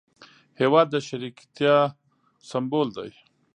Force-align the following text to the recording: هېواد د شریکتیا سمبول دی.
هېواد 0.61 0.87
د 0.91 0.95
شریکتیا 1.07 1.77
سمبول 2.49 2.87
دی. 2.97 3.09